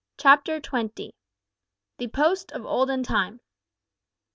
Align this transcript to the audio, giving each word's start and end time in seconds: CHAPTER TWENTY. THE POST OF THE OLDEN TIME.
CHAPTER 0.17 0.59
TWENTY. 0.59 1.13
THE 1.99 2.07
POST 2.07 2.51
OF 2.53 2.63
THE 2.63 2.67
OLDEN 2.69 3.03
TIME. 3.03 3.39